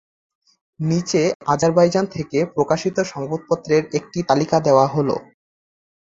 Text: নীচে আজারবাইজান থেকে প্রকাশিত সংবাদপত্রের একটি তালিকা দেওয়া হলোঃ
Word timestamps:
নীচে 0.79 1.21
আজারবাইজান 1.47 2.05
থেকে 2.15 2.37
প্রকাশিত 2.55 2.97
সংবাদপত্রের 3.05 3.83
একটি 3.93 4.19
তালিকা 4.29 4.57
দেওয়া 4.59 4.85
হলোঃ 4.87 5.21